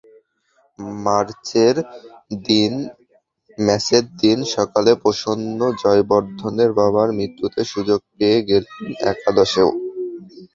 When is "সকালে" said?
4.55-4.91